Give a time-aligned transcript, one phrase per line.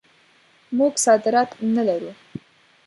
[0.77, 2.11] موږ صادرات نه لرو.